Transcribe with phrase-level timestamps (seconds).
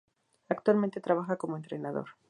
[0.49, 2.07] Actualmente trabaja como entrenador.